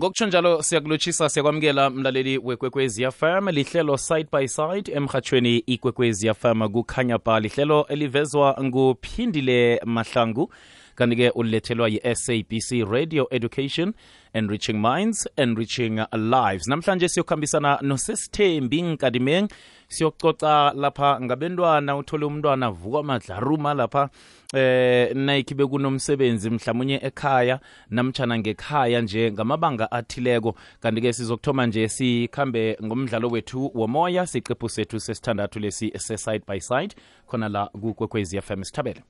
ngokutsho 0.00 0.26
njalo 0.26 0.62
siyakulotshisa 0.62 1.28
siyakwamukela 1.28 1.90
mlaleli 1.90 2.38
wekwekwezi 2.38 3.10
fm 3.10 3.48
lihlelo 3.48 3.96
side 3.98 4.28
by 4.32 4.46
side 4.46 4.92
emhathweni 4.92 5.58
ikwekwezi 5.58 6.34
fm 6.34 6.68
kukhanya 6.68 7.18
ba 7.18 7.40
lihlelo 7.40 7.86
elivezwa 7.88 8.56
nguphindile 8.62 9.80
mahlangu 9.84 10.52
kanti-ke 10.94 11.30
ulethelwa 11.30 11.88
yi-sabc 11.88 12.90
radio 12.90 13.28
education 13.30 13.92
enriching 14.32 14.78
minds 14.78 15.28
enriching 15.36 16.00
lives. 16.12 16.68
Namhlanje 16.68 17.08
siyokuhambisana 17.08 17.78
nosesithembi 17.82 18.82
nkadimeng 18.82 19.48
siyococa 19.88 20.72
lapha 20.76 21.20
ngabentwana 21.20 21.96
uthole 21.96 22.24
umntwana 22.24 22.70
vuka 22.70 23.02
madlaruma 23.02 23.74
lapha 23.74 24.08
eh 24.54 25.14
nayikibe 25.14 25.66
kunomsebenzi 25.66 26.50
mhlawumnye 26.50 27.00
ekhaya 27.02 27.60
namtshana 27.90 28.38
ngekhaya 28.38 29.00
nje 29.00 29.32
ngamabanga 29.32 29.92
athileko. 29.92 30.54
Kanti-ke 30.80 31.12
sizokuthoma 31.12 31.66
nje 31.66 31.88
sikhambe 31.88 32.78
ngomdlalo 32.84 33.28
wethu 33.28 33.70
womoya 33.74 34.26
siqephu 34.26 34.68
sethu 34.68 35.00
sesithandathu 35.00 35.58
lesi 35.60 35.92
se-side 35.98 36.44
by 36.46 36.60
side. 36.60 36.94
Khona 37.26 37.48
la 37.48 37.66
kukwekwezi 37.66 38.40
fm 38.40 38.64
sithabele. 38.64 39.02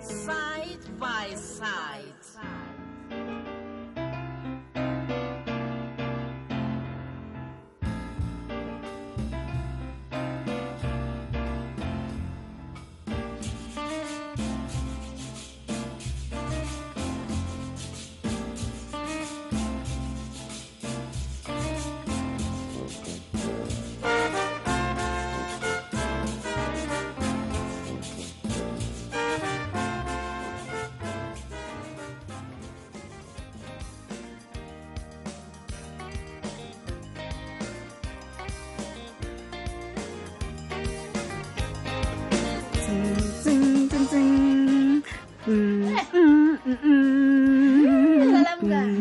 Side 0.00 0.84
by 1.00 1.36
side. 1.36 1.77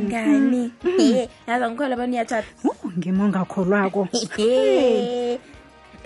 Ngani? 0.08 0.72
He 0.98 1.30
yazi 1.48 1.64
angikholwa 1.64 1.94
abantu 1.94 2.16
iyathatha 2.16 2.52
Uh, 2.64 2.92
ngima 2.98 3.24
ongakholwako 3.26 4.08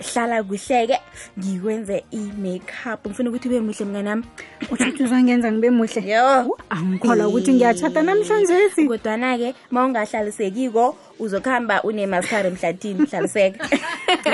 hlala 0.02 0.42
kuhleke 0.42 0.98
ngikwenze 1.38 2.04
i-makeup. 2.10 3.06
Ngifuna 3.06 3.30
ukuthi 3.30 3.48
ube 3.48 3.60
muhle 3.60 3.84
mnganami 3.84 4.24
utsho 4.70 4.84
ukuthi 4.84 5.04
uzangenza 5.04 5.52
ngibe 5.52 5.70
muhle? 5.70 6.00
Yo. 6.10 6.58
Angikholwa 6.70 7.28
ukuthi 7.28 7.52
ngiyatshata 7.52 8.02
namhlanje 8.02 8.70
si 8.74 8.88
kodwana-ke 8.88 9.54
ma 9.70 9.86
ungahlalisekiko 9.86 10.96
uzokuhamba 11.18 11.82
unemaskari 11.82 12.48
emhlathini 12.48 13.06
hlaliseka 13.06 13.68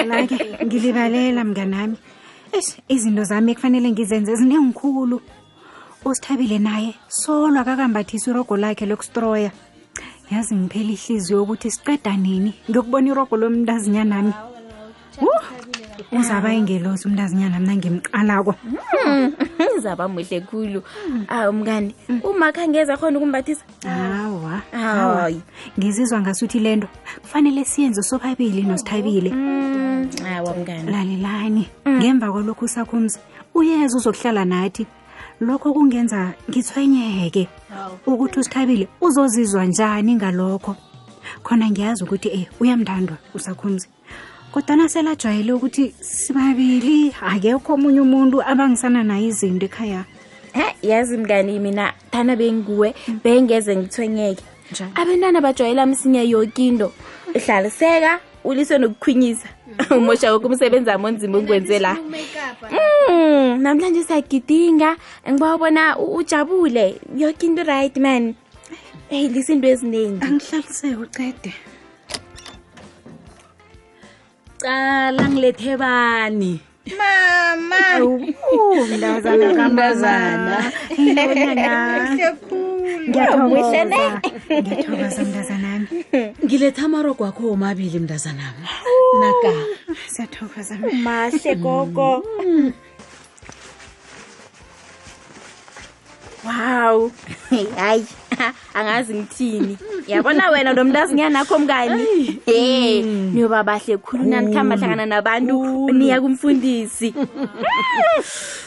la-ke 0.06 0.64
ngilibalela 0.64 1.44
mnganami 1.44 1.97
eish 2.53 2.78
izinto 2.88 3.25
zami 3.25 3.53
ekufanele 3.53 3.91
ngizenze 3.91 4.34
zinengikhulu 4.36 5.20
usithabile 6.10 6.58
naye. 6.58 6.94
Solo 7.08 7.60
akakambathisa 7.60 8.30
irogo 8.30 8.56
lakhe 8.56 8.86
lokustroya. 8.86 9.50
Yazi 10.30 10.54
ngiphela 10.54 10.92
ihliziyo 10.92 11.42
ukuthi 11.42 11.70
siqeda 11.70 12.16
nini? 12.16 12.54
Ngiyokubona 12.69 13.08
irogo 13.10 13.36
lomntazinyanami 13.36 14.32
uzaba 16.12 16.52
ingelosi 16.52 17.08
umntazinyana 17.08 17.60
mna 17.60 17.76
ngimqalako. 17.76 18.54
Zaba 19.82 20.08
muhle 20.08 20.41
khulu. 20.41 20.82
Awu 21.28 21.52
mngani 21.52 21.94
uma 22.24 22.52
khangeza 22.52 22.97
khona 22.97 23.18
ukumbathisa? 23.18 23.64
Hawa. 23.84 24.62
Hayi. 24.72 25.41
ngizizwa 25.78 26.20
ngasuthi 26.20 26.58
le 26.60 26.76
nto 26.76 26.88
kufanele 27.22 27.64
siyenze 27.64 28.02
sobabili 28.02 28.62
nosithabile. 28.62 29.30
Mm, 29.30 30.10
awa 30.36 30.54
mngani. 30.56 30.91
Lalelani 30.92 31.68
ngemva 31.88 32.32
kwalokhu 32.32 32.64
usakhumzi 32.64 33.18
uyeza 33.54 33.97
uzokuhlala 33.97 34.44
nathi. 34.44 34.86
Lokho 35.41 35.72
kungenza 35.72 36.32
ngithwenyeke 36.50 37.49
ukuthi 38.06 38.41
usithabile 38.41 38.88
uzozizwa 39.00 39.65
njani 39.65 40.15
ngalokho? 40.15 40.76
Khona 41.43 41.71
ngiyazi 41.71 42.04
ukuthi 42.04 42.28
e 42.28 42.49
uyamndandwa 42.60 43.16
usakhumzi 43.34 43.88
kodwana 44.53 44.88
selajwayele 44.88 45.53
ukuthi 45.53 45.94
sibabili 46.00 47.15
akekho 47.22 47.75
omunye 47.75 48.00
umuntu 48.00 48.43
abangisana 48.43 49.03
naye 49.04 49.27
izinto 49.28 49.66
ekhaya. 49.66 50.04
He 50.53 50.88
yazi 50.88 51.16
mngani 51.16 51.59
mina 51.59 51.93
thana 52.10 52.37
benguwe 52.37 52.94
bengeze 53.25 53.77
ngithwenyeke 53.77 54.44
Njani? 54.72 54.93
abantwana 54.94 55.41
bajwayela 55.41 55.87
msinya 55.87 56.22
yoke 56.22 56.66
into. 56.66 56.93
Hlaliseka 57.47 58.21
ulise 58.44 58.78
nokukhwinyisa. 58.78 59.49
Umosha 59.97 60.32
woke 60.32 60.47
umsebenzi 60.47 60.91
wami 60.91 61.06
onzima 61.06 61.38
ukwenze 61.38 61.78
la. 61.78 61.97
Mm, 63.09 63.62
namhlanje 63.62 64.03
siyagidinga. 64.04 64.97
Ngiba 65.31 65.59
bona 65.59 65.99
u- 65.99 66.15
ujabule. 66.16 66.97
Yoke 67.16 67.47
into 67.47 67.62
right 67.65 67.97
man. 67.97 68.34
Eyi 69.10 69.28
lisinto 69.28 69.69
eziningi. 69.69 70.25
Angihlaliseke 70.25 70.97
ucede. 70.97 71.53
Cala 74.59 75.28
ngilethe 75.28 75.77
bani 75.77 76.60
mama 76.98 78.00
mntazana 78.88 79.54
kamazana. 79.54 80.72
Ngiyathokoza. 83.09 83.84
Ngiyathokoza 84.50 85.22
mntazanami 85.25 85.67
ngiletha 86.48 86.84
amarogo 86.84 87.25
akho 87.28 87.53
omabili 87.53 87.98
mntazanam 87.98 88.56
naka. 89.20 89.53
siyathokoza 90.09 90.78
mahle 91.04 91.54
gogo. 91.54 92.25
Wow. 96.44 97.10
Hayi. 97.76 98.06
Angazi 98.75 99.14
ngithini. 99.14 99.78
Yabona 100.06 100.50
wena 100.50 100.72
nomntazinyana 100.72 101.41
akho 101.41 101.59
mngani 101.59 102.41
e 102.47 103.03
niyoba 103.03 103.62
bahle 103.62 103.97
khulu 103.98 104.25
nanikhamba 104.25 104.76
hlangana 104.76 105.06
nabantu 105.06 105.92
niya 105.92 106.20
kumfundisi. 106.20 107.15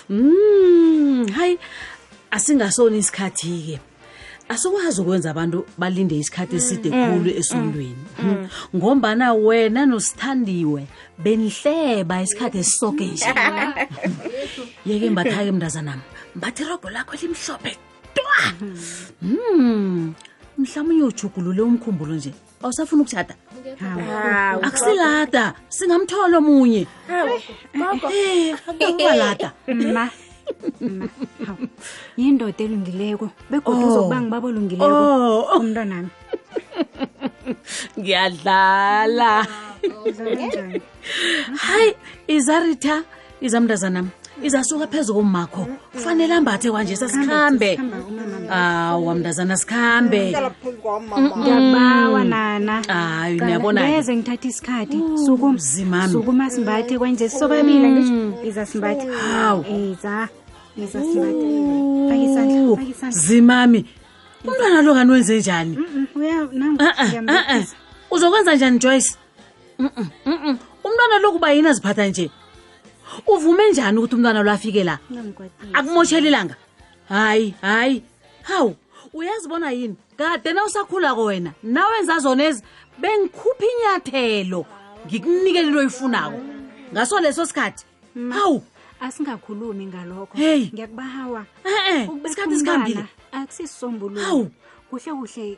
Mm. 0.10 1.26
Hayi 1.34 1.58
asingasoni 2.32 2.98
isikhathi-ke 2.98 3.91
asikwazi 4.52 5.02
ukwenza 5.02 5.32
abantu 5.32 5.66
balinde 5.78 6.16
isikhathi 6.18 6.56
eside 6.56 6.90
khulu 6.90 7.30
esondweni 7.40 8.04
ngombana 8.76 9.34
wena 9.34 9.82
nosithandiwe 9.86 10.82
benihleba 11.24 12.22
isikhathi 12.22 12.58
esisoke 12.64 13.06
nje. 13.06 13.26
Yeke 14.88 15.10
mbatha-ke 15.10 15.52
mntazanami 15.52 16.02
mbathi 16.36 16.64
irogo 16.64 16.90
lakho 16.90 17.16
limhlophe 17.22 17.72
twa. 18.16 18.40
Mm. 19.22 20.14
Mhlawumbe 20.58 21.04
ujugulule 21.04 21.62
umkhumbulo 21.62 22.16
nje. 22.16 22.34
Awusafuna 22.64 23.02
ukutshada 23.02 23.36
Hawu. 23.80 24.64
akusilada 24.66 25.54
singamthola 25.70 26.38
omunye. 26.38 26.88
Eh, 28.14 28.56
akubalada 28.68 29.52
Ma, 29.96 30.10
hawu. 31.48 31.68
yindoda 32.18 32.64
elungileko 32.64 33.30
begodwa 33.50 33.84
Oh. 33.84 33.88
uzokuba 33.88 34.22
ngibaba 34.22 34.48
olungileko 34.48 34.86
Oh. 34.86 35.58
umntwanami. 35.60 36.10
Ngiyadlala. 38.00 39.46
Hayi 41.64 41.94
izarita 42.28 43.04
izamntazanam 43.42 44.10
izasuka 44.44 44.88
phezu 44.88 45.14
komakho 45.14 45.68
kufanele 45.94 46.34
ambathe 46.34 46.72
kwanje 46.72 46.96
sasikhambe. 46.96 47.80
Awa 48.50 49.16
mntazana 49.16 49.58
sikhambe. 49.58 50.34
Ngiyabawa 51.38 52.24
nana. 52.24 52.82
Hayi 52.88 53.40
niyabona 53.40 53.82
ngeze 53.90 54.16
ngithatha 54.16 54.48
isikhathi. 54.48 54.98
Sukuma 55.26 55.54
mzimami. 55.54 56.12
sukuma 56.14 56.50
simbathe 56.50 56.98
kwanje 56.98 57.30
sobabili 57.30 57.88
ngisho 57.88 58.44
iza 58.48 58.66
simbathe. 58.66 59.08
Hawu. 59.12 59.66
iza 59.66 60.30
zimami 63.10 63.86
umntwana 64.46 64.82
lo 64.82 64.94
kani 64.94 65.12
wenze 65.12 65.38
njani? 65.40 65.78
Mm, 65.78 66.08
uzokwenza 68.12 68.56
njani 68.56 68.80
joyce? 68.80 69.16
Umntwana 70.84 71.20
lo 71.22 71.32
kuba 71.32 71.52
yini 71.52 71.68
aziphatha 71.68 72.08
nje? 72.08 72.30
Uvume 73.28 73.72
njani 73.72 73.98
ukuthi 73.98 74.16
umntwana 74.16 74.44
lo 74.44 74.52
afike 74.52 74.84
la? 74.84 75.00
Akumoshela 75.74 76.28
ilanga. 76.28 76.56
Hayi 77.10 77.54
hayi. 77.62 78.04
Hawu 78.44 78.76
uyazibona 79.14 79.72
yini? 79.72 79.96
Kade 80.18 80.54
na 80.54 80.66
usakhulako 80.66 81.24
wena 81.24 81.52
nawenza 81.64 82.20
zonezi 82.20 82.64
bengikhupha 82.98 83.66
inyathelo 83.66 84.66
ngikunikele 85.08 85.68
into 85.68 85.80
oyifunako 85.80 86.40
ngaso 86.94 87.20
leso 87.20 87.46
sikhathi. 87.46 87.86
Hawu 88.30 88.64
asingakhulumi 89.02 89.86
ngalokho. 89.86 90.38
Hey. 90.38 90.70
ngiyakubahawa 90.74 91.46
e-e 91.66 92.10
isikhathi 92.26 92.56
sikhambile 92.60 93.06
Hawu. 94.22 94.52
kuhle 94.90 95.12
kuhle. 95.12 95.58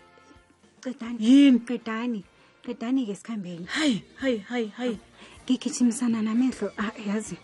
Qedani. 0.81 1.17
Yini? 1.19 1.59
qedani. 1.59 2.23
Qedani-ke 2.63 3.15
sikhambeni 3.15 3.65
hayi 3.65 4.03
hayi 4.15 4.37
hayi 4.49 4.67
hayi. 4.77 4.97
Ngigijimisana 5.43 6.21
namehlo. 6.21 6.71
Ah, 6.77 6.91
yazi. 7.07 7.37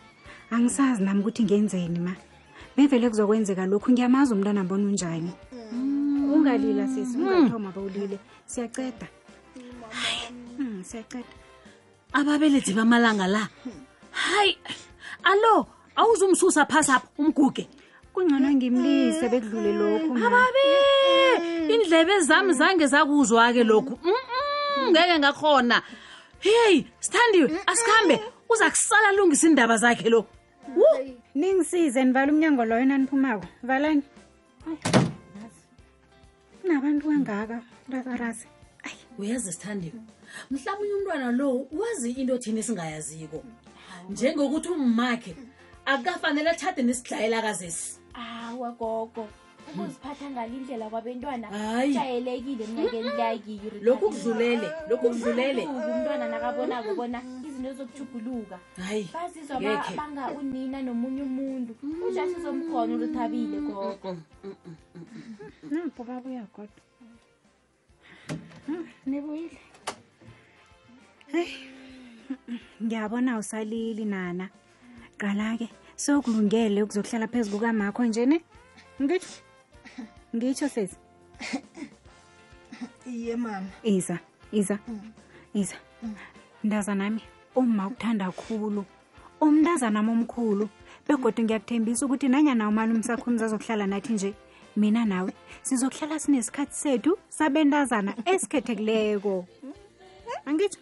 Angisazi 0.52 1.04
nami 1.04 1.20
ukuthi 1.20 1.44
ngenzeni 1.44 2.00
ma. 2.00 2.16
Bevele 2.78 3.10
kuzokwenzeka 3.10 3.66
lokhu. 3.66 3.92
Ngiyamazi 3.92 4.34
umntwana 4.34 4.64
mbona 4.64 4.88
unjani. 4.88 5.32
Ungalila 6.34 6.88
sisi 6.88 7.18
ungathoma 7.18 7.72
bawulile 7.72 8.20
siyaceda. 8.46 9.08
Hayi. 9.90 10.84
Siyaceda. 10.84 11.28
Ababelethi 12.14 12.74
bamalanga 12.74 13.28
la. 13.28 13.50
Hayi 14.12 14.58
alo 15.24 15.68
awuzumsusa 16.00 16.66
phasi 16.66 16.92
apha 16.92 17.08
umguge. 17.18 17.68
Kungcono 18.14 18.50
ngimlise 18.56 19.26
bekudlule 19.32 19.72
lokhu 19.82 20.12
ababe 20.26 20.66
indlebe 21.74 22.16
zami 22.20 22.54
zange 22.54 22.86
zakuzwa-ke 22.94 23.64
lokhu. 23.64 23.94
Mm-mm, 24.04 24.90
ngeke 24.92 25.16
ngakhona 25.20 25.78
heyi 26.46 26.88
sithandiwe 27.00 27.48
asikhambe 27.70 28.16
uza 28.50 28.70
kusala 28.70 29.08
alungisa 29.10 29.48
iindaba 29.48 29.78
zakhe 29.78 30.10
lo. 30.10 30.26
Ningisize 31.36 32.04
nivala 32.04 32.32
umnyango 32.32 32.66
loyo 32.66 32.86
naniphumako 32.86 33.48
valani. 33.64 34.04
Kunabantu 36.62 37.08
kangaka 37.08 37.62
rakarasi 37.92 38.48
uyazi 39.20 39.52
sithandiwe. 39.54 40.00
Mhlawumbe 40.52 40.94
umntwana 40.94 41.32
lo 41.32 41.68
wazi 41.72 42.12
into 42.12 42.38
thina 42.38 42.60
esingayaziko. 42.60 43.44
Njengokuthi 44.10 44.70
ummakhe 44.70 45.36
akafanele 45.94 46.50
athathe 46.50 46.82
nesidlayela 46.84 47.42
kazesi. 47.42 48.00
Awa 48.14 48.72
gogo. 48.72 49.28
Ukuziphatha 49.70 50.30
ngale 50.30 50.54
indlela 50.58 50.90
kwabentwana 50.90 51.48
jayelekile 51.94 52.68
mnyakeni 52.68 53.10
lakiri 53.22 53.80
lokhu 53.82 54.10
kudlulele 54.10 54.70
lokhu 54.90 55.10
kudlulele 55.10 55.64
umntwana 55.68 56.26
nakabonako 56.30 56.96
bona 56.96 57.22
izinto 57.48 57.74
zokujuguluka 57.74 58.58
hayi 58.88 59.10
bazizwa 59.14 59.60
banga 59.98 60.32
unina 60.40 60.82
nomunye 60.82 61.22
umuntu. 61.22 61.76
Ujasizomkhona 62.08 62.96
uluthabile 62.96 63.58
gogo. 63.62 64.18
Napo 65.70 66.04
babuya 66.04 66.44
kodwa. 66.56 66.82
Hmm, 68.66 68.88
nibuyile 69.06 69.60
heyi 71.32 71.56
ngiyabona 72.84 73.38
usalili 73.38 74.06
nana 74.06 74.50
qala-ke 75.22 75.68
sokulungele 75.96 76.84
ukuzokuhlala 76.84 77.28
phezu 77.28 77.52
kukamakho 77.52 78.06
nje 78.06 78.26
ne? 78.26 78.38
Ngitsho 79.02 79.42
ngitsho 80.36 80.68
sesi 80.70 80.98
iye 83.06 83.36
mama. 83.36 83.70
Iza 83.84 84.20
iza 84.52 84.80
iza. 85.54 85.76
Mntazanami 86.64 87.22
uma 87.56 87.88
ukuthanda 87.88 88.32
khulu. 88.32 88.86
Umntazanami 89.42 90.10
omkhulu. 90.12 90.70
Begodwa 91.08 91.44
ngiyakuthembisa 91.44 92.06
ukuthi 92.06 92.28
nanyana 92.28 92.68
umali 92.68 92.94
umsakhumzi 92.94 93.44
azokuhlala 93.44 93.88
nathi 93.88 94.14
nje 94.14 94.34
mina 94.76 95.06
nawe 95.06 95.32
sizokuhlala 95.62 96.20
sinesikhathi 96.20 96.76
sethu 96.76 97.18
sabentazana 97.30 98.12
esikhethekileko. 98.26 99.46
Angitsho 100.46 100.80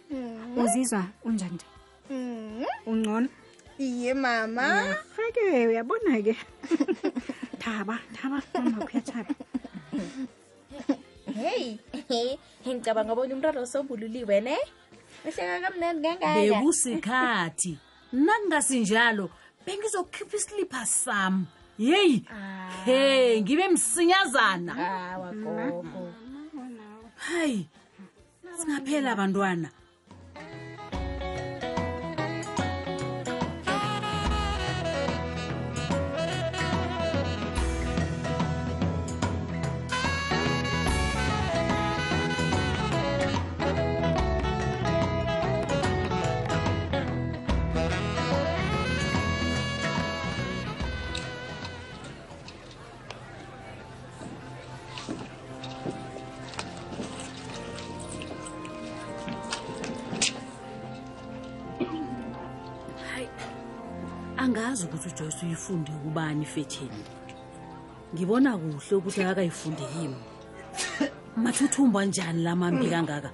uzizwa 0.56 1.04
unjani 1.24 1.54
nje? 1.54 1.66
Ungcono? 2.86 3.28
Iye 3.78 4.14
mama. 4.14 4.96
Hake 5.16 5.68
uyabona-ke 5.68 6.36
thaba 7.62 7.98
thaba 8.14 8.42
mama 8.54 8.86
kuyatshaba 8.86 9.34
heyi 11.38 11.78
ngicabanga 12.66 13.14
bona 13.14 13.34
umntwana 13.34 13.60
osombululiwe 13.60 14.40
ne? 14.40 14.56
Uhleka 15.24 15.60
kamnandi 15.62 16.08
kangaka. 16.08 16.34
Bekusikhathi. 16.34 17.78
Nakungasinjalo 18.12 19.30
bengizokhipha 19.64 20.36
isilipha 20.36 20.86
sami 20.86 21.46
yeyi 21.78 22.24
he 22.84 23.40
ngibe 23.42 23.68
msinyazana. 23.68 24.74
Gogo 25.42 26.12
hayi 27.16 27.66
singaphela 28.58 29.12
abantwana 29.12 29.68
angazi 64.58 64.84
ukuthi 64.84 65.08
ujoyce 65.08 65.46
uyifunde 65.46 65.92
kubani 66.02 66.42
ifetheni 66.42 67.02
ngibona 68.14 68.58
kuhle 68.58 68.96
ukuthi 68.96 69.22
akakayifundi 69.22 69.82
yimi. 69.94 70.16
Mathuthumbo 71.36 71.98
anjani 71.98 72.42
lamambi 72.42 72.90
kangaka? 72.90 73.30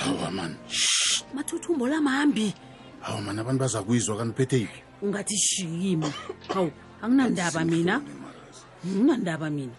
Hawa 0.00 0.30
mani 0.30 0.56
mathuthumbo 1.34 1.88
lamambi 1.88 2.54
hawa 3.00 3.20
mani 3.20 3.40
abantu 3.40 3.60
baza 3.60 3.82
kuyizwa 3.82 4.16
kaniphethe 4.16 4.58
yiphi? 4.58 4.82
Ungathi 5.02 5.36
shiyimi 5.36 6.12
hawu 6.54 6.70
anginandaba 7.02 7.64
mina. 7.64 8.02
Nginandaba 8.86 9.50
mina. 9.50 9.74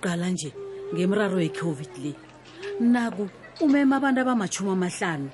Qala 0.00 0.30
nje 0.30 0.54
ngemraro 0.94 1.40
ye-covid 1.40 1.96
le. 1.98 2.14
Naku 2.80 3.28
umema 3.60 3.96
abantu 3.96 4.20
abamachumi 4.20 4.70
amahlanu 4.70 5.30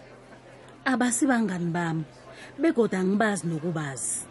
abasibangani 0.84 1.70
bami 1.70 2.04
begoda 2.58 2.98
angibazi 2.98 3.46
nokubazi. 3.46 4.26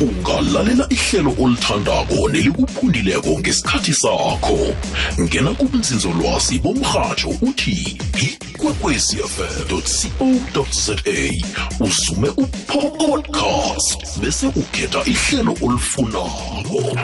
Ungalalela 0.00 0.86
ihlelo 0.90 1.34
olithandako 1.42 2.28
nelikuphundileko 2.32 3.38
ngesikhathi 3.38 3.94
sakho. 3.94 4.58
Ngena 5.20 5.50
kubunzinzolwazi 5.50 6.58
bomrhatsho 6.58 7.30
uthi 7.42 7.98
ikwekwecfm 8.64 9.82
co 10.52 10.66
za 10.70 10.96
usume 11.80 12.28
upodcast 12.28 14.18
bese 14.20 14.46
ukhetha 14.46 15.02
ihlelo 15.04 15.56
olifunako 15.62 16.98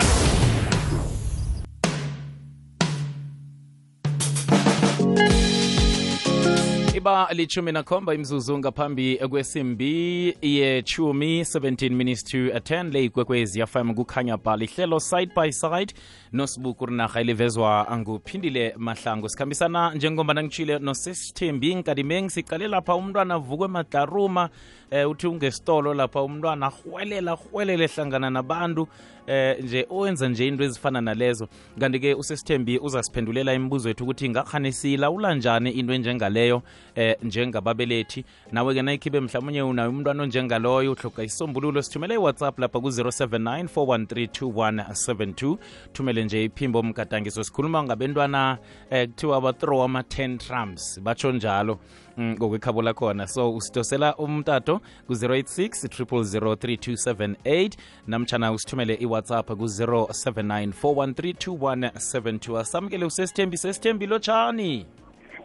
lichumi 7.32 7.72
nakhomba 7.72 8.14
imzuzu 8.14 8.58
ngaphambi 8.58 9.16
kwesimbi 9.16 10.36
yechumi 10.42 11.40
17 11.40 11.90
minutes 11.90 12.24
to 12.24 12.38
10 12.38 12.92
le 12.92 13.04
ikwekwezi 13.04 13.60
yafm 13.60 13.94
kukhanya 13.94 14.36
bhala 14.36 14.64
ihlelo 14.64 15.00
side 15.00 15.32
by 15.34 15.52
side. 15.52 15.94
Nosibuku 16.32 16.86
rinarha 16.86 17.20
elivezwa 17.20 17.86
nguphindile 17.98 18.74
mahlangu. 18.76 19.28
Sikhambisana 19.28 19.94
njengoba 19.94 20.34
ngitshile 20.34 20.78
nosesithembi 20.78 21.74
nkadimeng 21.74 22.28
siqale 22.28 22.68
lapha 22.68 22.94
umntwana 22.94 23.34
avukwe 23.34 23.68
madlaruma 23.68 24.50
eh, 24.90 25.10
uthi 25.10 25.26
ungesitolo 25.26 25.94
lapha 25.94 26.22
umntwana 26.22 26.66
arhwelela 26.66 27.32
arhwelele 27.32 27.86
hlangana 27.86 28.30
nabantu 28.30 28.88
eh 29.30 29.64
nje 29.64 29.86
owenza 29.90 30.28
nje 30.28 30.48
into 30.48 30.64
ezifana 30.64 31.00
nalezo. 31.00 31.48
Kanti-ke 31.80 32.14
usesithembi 32.14 32.78
uzasiphendulela 32.78 33.54
imibuzo 33.54 33.88
yethu 33.88 34.04
ukuthi 34.04 34.28
ngakhane 34.28 34.72
siyilawula 34.72 35.34
njani 35.34 35.70
into 35.70 35.92
enjengaleyo 35.92 36.62
eh 36.94 37.16
njengababelethi? 37.22 38.24
Nawe-ke 38.52 38.82
nayikhibe 38.82 39.20
mhlawumunye 39.20 39.62
unayo 39.62 39.90
umntwana 39.90 40.22
onjengaloyo 40.22 40.92
uhloga 40.92 41.22
isombululo 41.22 41.82
sithumele 41.82 42.14
iwhatsapp 42.14 42.58
lapha 42.58 42.80
ku-079 42.80 43.64
413 43.64 45.56
thumele 45.92 46.24
nje 46.24 46.44
iphimbo 46.44 46.82
mgadangiso 46.82 47.44
sikhuluma 47.44 47.82
ngabentwana 47.82 48.58
eh 48.90 49.08
kuthiwa 49.08 49.40
bathrow 49.40 49.82
ama-10 49.82 50.38
trumps 50.38 51.00
batsho 51.00 51.32
njalo 51.32 51.78
ngokwekhabo 52.18 52.82
khona 52.94 53.26
so 53.26 53.54
usidosela 53.54 54.16
umtato 54.16 54.80
ku-086 55.06 55.88
3278 55.88 57.70
namtshana 58.06 58.52
usithumele 58.52 58.94
iwhatsapp 58.94 59.46
ku-079 59.46 60.72
413 60.82 62.58
asamukele 62.58 63.04
usesithembi 63.04 63.56
sesithembi 63.56 64.06
lotshani 64.06 64.86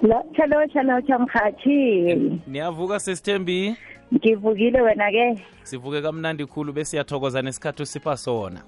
Lo 0.01 0.23
chalo 0.35 0.67
chalo 0.73 1.01
chamkhathi 1.01 2.15
niyavuka 2.47 2.99
sesithembi? 2.99 3.75
Ngivukile 4.13 4.81
wena 4.81 5.11
ke 5.11 5.41
sivuke 5.63 6.01
kamnandi 6.01 6.45
khulu 6.45 6.73
besiyathokoza 6.73 7.41
nesikhathi 7.41 7.83
usipha 7.83 8.17
sona 8.17 8.61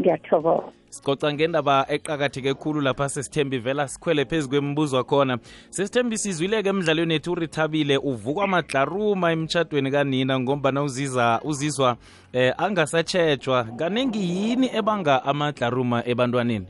ngiyathokoza. 0.00 0.72
Sicoca 0.92 1.32
ngendaba 1.32 1.86
eqakatheke 1.88 2.54
khulu 2.54 2.80
lapha 2.80 3.08
sesithembi 3.08 3.58
vela 3.58 3.88
sikhwele 3.88 4.24
phezu 4.24 4.48
kwemibuzo 4.48 5.04
khona 5.04 5.38
sesithembi 5.70 6.18
sizwile-ke 6.18 6.68
emdlalweni 6.68 7.14
ethu 7.14 7.32
urithabile 7.32 7.96
uvukwa 7.96 8.46
madlaruma 8.46 9.32
emtshadweni 9.32 9.90
kanina 9.90 10.40
ngombana 10.40 10.82
uziza 10.82 11.40
uzizwa 11.44 11.96
eh 12.32 12.54
angasatshejwa 12.58 13.64
kaningi 13.64 14.18
yini 14.18 14.70
ebanga 14.76 15.24
amadlaruma 15.24 16.02
ebantwaneni 16.06 16.66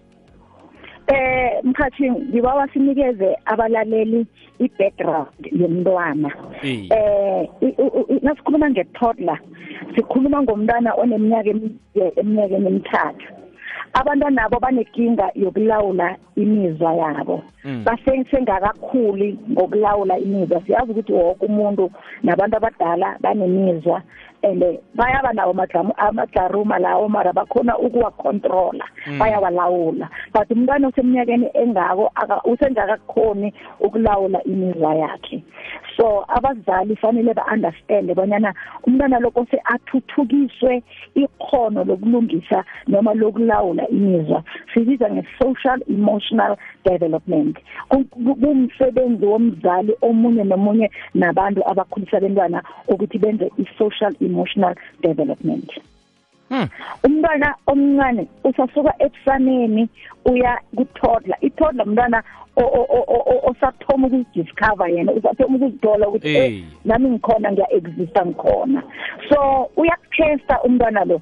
eh 1.12 1.61
mkhathi 1.64 2.11
ngibawa 2.11 2.69
sinikeze 2.73 3.37
abalaleli 3.45 4.26
i-background 4.59 5.28
yomntwana. 5.52 6.31
Eh 6.62 7.49
nasikhuluma 8.23 8.71
nge-toddler 8.71 9.38
sikhuluma 9.95 10.42
ngomntwana 10.42 10.95
oneminyaka 10.95 11.50
emi- 11.50 11.78
eminyakeni 12.16 12.66
emithathu. 12.66 13.26
Abantwana 13.92 14.42
nabo 14.42 14.58
banenkinga 14.61 15.30
yokulawula 15.34 16.16
imizwa 16.37 16.94
yabo. 16.94 17.42
Mm. 17.64 17.84
basengakakhuli 17.84 19.38
ngokulawula 19.50 20.18
imizwa. 20.18 20.61
Siyazi 20.66 20.90
ukuthi 20.92 21.12
wonke 21.12 21.46
umuntu 21.46 21.90
nabantu 22.22 22.56
abadala 22.56 23.16
banemizwa 23.20 24.02
and 24.44 24.64
bayaba 24.94 25.32
nawo 25.32 25.52
amaglamu- 25.52 25.94
amadlaruma 25.96 26.78
lawo 26.78 27.08
mara 27.08 27.32
bakhona 27.32 27.78
ukuwacontrola 27.78 28.84
bayawalawula. 29.18 30.08
But 30.34 30.50
umntwana 30.50 30.88
oseminyakeni 30.88 31.50
engako 31.54 32.11
aka- 32.14 32.42
usengakakhoni 32.44 33.54
ukulawula 33.80 34.42
imizwa 34.44 34.94
yakhe. 34.94 35.42
So 35.96 36.25
abazali 36.28 36.96
fanele 36.96 37.34
ba-understande 37.34 38.14
bonyana 38.14 38.54
umntwana 38.87 39.18
loko 39.20 39.46
se 39.50 39.61
athuthukiswe 39.64 40.82
ikhono 41.14 41.84
lokulungisa 41.84 42.64
noma 42.88 43.14
lokulawula 43.14 43.81
imizwa 43.88 44.42
sibiza 44.74 45.10
nge-social 45.10 45.80
emotional 45.90 46.56
development. 46.84 47.56
Ku- 47.88 48.04
ku- 48.04 48.34
kumsebenzi 48.34 49.26
womzali 49.26 49.92
omunye 50.02 50.44
nomunye 50.44 50.90
nabantu 51.14 51.60
abakhulisa 51.70 52.16
abantwana 52.16 52.62
ukuthi 52.88 53.18
benze 53.18 53.50
i-social 53.58 54.14
emotional 54.20 54.74
development. 55.00 55.70
Hmm. 56.48 56.68
umntwana 57.04 57.54
omncane 57.66 58.26
usasuka 58.44 58.92
ebusaneni 58.98 59.88
uya 60.24 60.58
kuthodla 60.76 61.36
ithodla 61.40 61.84
umntwana 61.84 62.22
o- 62.56 62.60
o- 62.62 62.86
o- 62.96 63.04
o- 63.08 63.24
o- 63.32 63.50
osathoma 63.50 64.06
ukuzidiscover 64.06 64.88
yena 64.90 65.12
usathoma 65.12 65.56
ukuzithola 65.56 66.08
ukuthi 66.08 66.28
Hey. 66.28 66.58
eh, 66.58 66.64
nami 66.84 67.08
ngikhona 67.10 67.52
ngiya-exista 67.52 68.26
ngikhona. 68.26 68.82
So 69.28 69.68
uyakuthesta 69.76 70.62
umntwana 70.62 71.04
lo. 71.04 71.20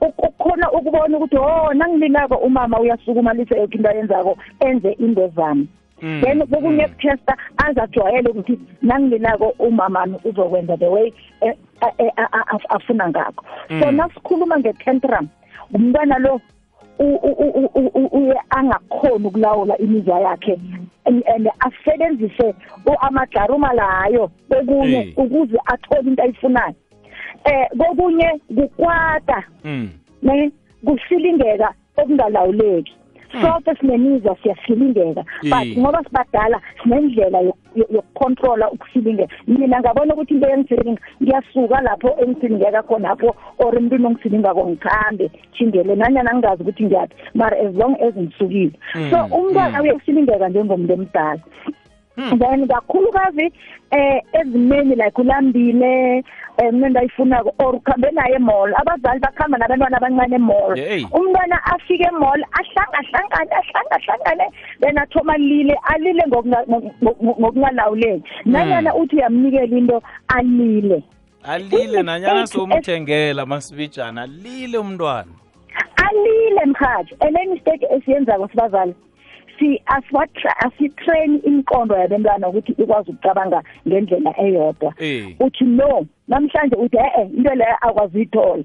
Uk- 0.00 0.28
ukhona 0.28 0.70
ukubona 0.72 1.16
ukuthi 1.18 1.36
oh 1.36 1.74
nangililako 1.74 2.34
umama 2.34 2.80
uyasukumalisa 2.80 3.56
yoke 3.56 3.76
into 3.78 3.88
ayenzako 3.90 4.38
enze 4.60 4.92
into 4.92 5.28
zami 5.36 5.68
Mm, 6.02 6.20
then 6.24 6.38
kokunye 6.46 6.88
kuthesta 6.88 7.36
azajwayele 7.66 8.28
ukuthi 8.28 8.58
nangililako 8.82 9.54
umamami 9.58 10.16
uzokwenza 10.24 10.76
the 10.76 10.86
way 10.88 11.12
a- 11.42 12.32
a- 12.32 12.58
afuna 12.68 13.08
ngakho 13.08 13.44
so 13.68 13.86
Mm. 13.92 13.96
nasikhuluma 13.96 14.58
nge-tantrum 14.58 15.28
umntwana 15.74 16.18
lo 16.18 16.40
uye 18.12 18.34
angakhoni 18.50 19.26
ukulawula 19.26 19.78
imizwa 19.78 20.20
yakhe 20.20 20.58
and 21.04 21.48
asebenzise 21.60 22.54
amadlaruma 23.00 23.72
layo 23.72 24.30
kokunye 24.48 25.00
Hey. 25.02 25.12
ukuze 25.16 25.58
athole 25.66 26.08
into 26.10 26.22
ayifunayo 26.22 26.74
eh 27.44 27.66
kokunye 27.78 28.40
kukwata. 28.56 29.44
Mm. 29.64 29.88
ne 30.22 30.50
kusilingeka 30.84 31.72
okungalawuleki 31.96 32.92
sonke 33.40 33.74
sinemizwa 33.80 34.36
siyasilingeka. 34.42 35.24
But 35.42 35.78
ngoba 35.78 36.02
sibadala 36.04 36.60
sinendlela 36.82 37.40
yo- 37.40 37.54
yo- 37.76 37.86
yokucontrola 37.90 38.70
ukusilingeka. 38.70 39.34
Mina 39.46 39.80
ngabona 39.80 40.14
ukuthi 40.14 40.34
into 40.34 40.46
engisilinga 40.48 41.00
ngiyasuka 41.22 41.80
lapho 41.80 42.16
engisilingeka 42.22 42.82
khonapho 42.82 43.34
or 43.58 43.74
emntwini 43.78 44.06
ongisilingako 44.06 44.66
ngikhambe 44.68 45.30
chingele 45.52 45.94
nanyana 45.96 46.34
ngingazi 46.34 46.62
ukuthi 46.62 46.84
ngiyaphi 46.84 47.14
mara 47.34 47.56
as 47.58 47.74
long 47.74 47.94
as 48.02 48.14
ngisukile. 48.16 48.72
So 49.10 49.16
Mm, 49.26 49.32
umntwana 49.32 49.78
mm. 49.78 49.84
uyasilingeka 49.84 50.48
njengomuntu 50.48 50.92
emdala. 50.92 51.40
Then 52.38 52.68
kakhulukazi 52.68 53.52
eh 53.90 54.22
ezimeni 54.32 54.94
like 54.94 55.18
ulambile 55.20 56.18
eh 56.58 56.72
mina 56.72 56.88
ndayifunako 56.88 57.54
or 57.58 57.74
ukhambe 57.76 58.10
naye 58.10 58.34
emall. 58.34 58.74
Abazali 58.76 59.20
bakhamba 59.20 59.58
nabantwana 59.58 59.96
abancane 59.96 60.34
emall. 60.36 60.76
Hey. 60.76 61.04
umntwana 61.12 61.64
afike 61.64 62.04
emall 62.04 62.44
ahlangahlangane 62.52 63.50
ahlangahlangane 63.60 64.50
then 64.80 64.98
athoma 64.98 65.36
lile 65.38 65.76
alile 65.82 66.22
ngokunga- 66.28 66.66
ngoku- 66.66 67.40
ngokungalawuleki. 67.40 68.22
Nanyana 68.44 68.94
uthi 68.94 69.16
uyamnikela 69.16 69.76
into 69.78 70.02
alile. 70.28 71.02
Alile 71.42 72.02
nanyana 72.02 72.40
Mistake 72.40 72.58
somthengela 72.58 73.46
masibijana 73.46 74.22
alile 74.22 74.78
umntwana. 74.78 75.32
alile 75.96 76.64
mkhathi 76.66 77.14
and 77.20 77.36
then 77.36 77.50
mistake 77.50 77.86
esiyenzako 77.96 78.48
sibazali 78.48 78.94
si 79.60 79.82
asiwatra 79.86 80.54
asitrain 80.58 81.40
imqondo 81.44 81.96
yabantwana 81.96 82.48
ukuthi 82.48 82.72
ikwazi 82.72 83.10
ukucabanga 83.10 83.62
ngendlela 83.88 84.34
eyodwa 84.40 84.94
Eh. 84.98 85.34
uthi 85.40 85.64
no 85.64 86.06
namhlanje 86.28 86.76
uthi 86.76 86.96
eh 86.96 87.28
into 87.36 87.54
leyo 87.54 87.76
akwazi 87.80 88.16
uyithola 88.18 88.64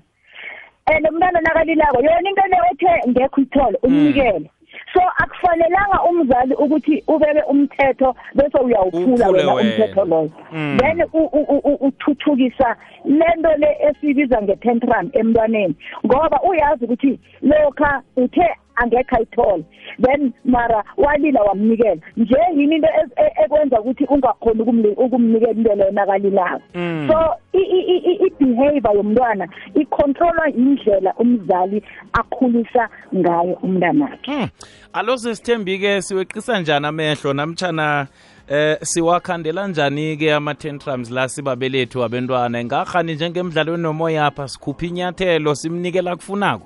and 0.88 1.08
umntwana 1.10 1.42
nakalilako 1.42 1.98
yona 2.02 2.30
into 2.30 2.42
leyo 2.52 2.64
ethe 2.72 3.10
ngekho 3.10 3.42
uyithole 3.42 3.78
umnikele 3.84 4.50
so 4.94 5.02
akufanelanga 5.18 6.04
umzali 6.10 6.54
ukuthi 6.54 7.04
ubeke 7.08 7.42
umthetho 7.50 8.16
bese 8.36 8.58
uyawuphula 8.58 9.04
Uwuphule 9.06 9.26
wena 9.38 9.54
wena. 9.54 9.70
umthetho 9.70 10.06
loyo 10.06 10.32
Mm. 10.52 10.78
then 10.82 11.02
u- 11.14 11.30
u- 11.34 11.48
u- 11.56 11.62
u- 11.74 11.88
uthuthukisa 11.88 12.76
lento 13.06 13.50
le 13.58 13.78
esibiza 13.90 14.42
nge-tantrum 14.42 15.10
emntwaneni 15.14 15.76
ngoba 16.06 16.42
uyazi 16.44 16.86
ukuthi 16.86 17.20
lokha 17.42 18.02
uthe 18.16 18.48
angekho 18.76 19.16
ayithole. 19.16 19.64
Then 20.02 20.34
mara 20.46 20.84
walila 20.98 21.42
wamnikela. 21.42 22.02
Nje 22.18 22.36
yini 22.58 22.76
into 22.76 22.88
ez- 22.88 23.12
e- 23.26 23.44
ekwenza 23.46 23.80
ukuthi 23.82 24.06
ungakhoni 24.06 24.62
ukumni- 24.62 24.96
ukumnikela 25.06 25.52
into 25.52 25.76
leyo 25.76 25.92
nakalilako 25.92 26.62
Mm. 26.76 27.08
so 27.12 27.18
i- 27.54 27.72
i- 27.78 27.98
i- 27.98 28.20
i-behavior 28.28 28.96
yomntwana 28.96 29.48
icontrolwa 29.76 30.50
indlela 30.50 31.14
umzali 31.20 31.84
akhulisa 32.14 32.90
ngayo 33.16 33.54
umntanakhe. 33.64 34.32
Hmm. 34.32 34.48
alo 34.94 35.18
sesithembi-ke 35.18 36.02
siweqisa 36.02 36.60
njani 36.60 36.86
amehlo? 36.86 37.34
Namtshana 37.34 38.08
eh 38.50 38.78
siwakhandela 38.82 39.68
njani-ke 39.68 40.34
ama-tantrums 40.34 41.12
la 41.12 41.28
sibabelethu 41.30 42.04
abentwana 42.04 42.64
ngakhani 42.64 43.14
njengemdlalweni 43.16 43.84
nomoyapha 43.84 44.48
sikhupha 44.48 44.86
inyathelo 44.86 45.56
simnikela 45.56 46.16
kufunako 46.16 46.66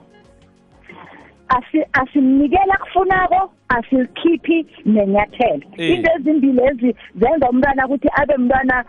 asi 1.50 1.84
asimnikela 1.94 2.78
kufunako 2.78 3.52
asilikhiphi 3.70 4.66
nenyathelo. 4.86 5.62
Into 5.78 6.10
ezimbili 6.16 6.62
ezi 6.64 6.96
zenza 7.16 7.50
umntwana 7.50 7.86
ukuthi 7.86 8.10
abe 8.22 8.38
mntwana 8.38 8.86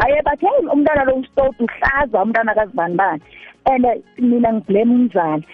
haye 0.00 0.22
bathi 0.24 0.46
"Hey, 0.46 0.66
umntwana 0.72 1.04
lo 1.04 1.14
usitoti 1.14 1.62
uhlaza 1.64 2.22
umntwana 2.22 2.54
kazibanibani 2.54 3.22
and 3.66 3.86
mina 4.18 4.52
ngiblame 4.52 4.94
umzali. 4.94 5.44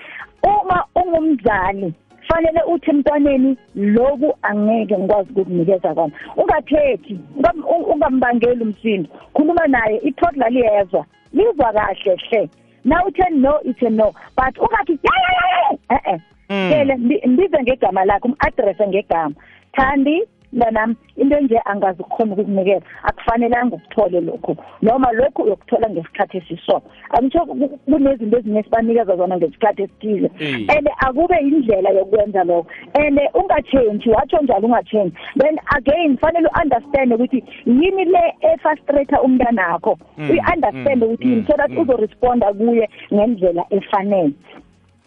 Uma 0.42 0.84
ungumzali 0.94 1.94
fanele 2.28 2.60
uthi 2.68 2.90
emntwaneni 2.90 3.56
loku 3.74 4.34
angeke 4.42 4.98
ngikwazi 4.98 5.30
ukukunikeza 5.32 5.94
kona. 5.94 6.12
Ungathethi 6.36 7.18
ungam- 7.36 7.64
un- 7.76 7.84
ungambangeli 7.92 8.62
umsindo. 8.62 9.08
Khuluma 9.34 9.66
naye 9.66 9.96
ithodla 9.98 10.48
liyezwa. 10.48 11.04
Lizwa 11.32 11.72
kahle 11.72 12.16
hle. 12.28 12.48
Na 12.84 13.04
uthe 13.06 13.24
no 13.30 13.60
ithe 13.62 13.90
no 13.90 14.12
but 14.36 14.54
ungathi 14.58 14.98
ya 15.02 15.12
ya 15.24 15.32
ya 15.40 15.46
ya 15.58 15.96
eh 15.96 16.14
eh 16.14 16.20
Mm. 16.50 16.68
phela 16.70 16.96
mbi- 16.96 17.26
mbize 17.26 17.62
ngegama 17.62 18.04
lakho 18.04 18.28
umaddresse 18.28 18.86
ngegama. 18.88 19.34
Thandi 19.72 20.22
mntanami 20.52 20.96
into 21.16 21.40
nje 21.40 21.60
angazi 21.64 22.02
ukukhona 22.02 22.32
ukukunikela 22.32 22.82
akufanelanga 23.02 23.76
ukuthole 23.76 24.20
lokhu 24.20 24.56
noma 24.82 25.12
lokhu 25.12 25.42
uyokuthola 25.42 25.90
ngesikhathi 25.90 26.36
esiso 26.38 26.82
angisho 27.10 27.46
ku- 27.46 27.78
kunezinto 27.78 28.38
ezinye 28.38 28.60
esibanikeza 28.60 29.16
zona 29.16 29.36
ngesikhathi 29.36 29.82
esithize 29.82 30.30
Eh. 30.40 30.76
and 30.76 30.88
akube 31.06 31.36
indlela 31.40 31.90
yokwenza 31.90 32.44
lokho 32.44 32.66
and 32.94 33.20
ungatshentshi 33.34 34.10
watsho 34.10 34.38
njalo 34.42 34.66
ungatshentshi 34.66 35.16
then 35.38 35.58
again 35.76 36.16
fanele 36.18 36.48
u-understand 36.48 37.12
ukuthi 37.12 37.44
yini 37.66 38.04
le 38.04 38.34
efrustrate 38.40 39.16
umntanakho 39.16 39.98
Mm, 40.18 40.30
uyi-understand 40.30 40.96
mm, 40.96 41.02
ukuthi 41.02 41.24
yini 41.28 41.36
mm, 41.40 41.46
so 41.46 41.56
that 41.56 41.70
mm. 41.70 41.78
uzoresponda 41.78 42.52
kuye 42.52 42.88
ngendlela 43.14 43.64
efanele 43.70 44.32